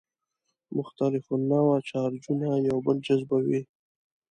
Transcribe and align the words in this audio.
مختلف 0.77 1.25
النوع 1.37 1.75
چارجونه 1.89 2.49
یو 2.67 2.77
بل 2.85 2.97
جذبوي. 3.07 3.61